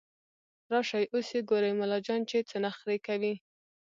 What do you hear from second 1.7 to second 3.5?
ملا جان چې څه نخروې کوي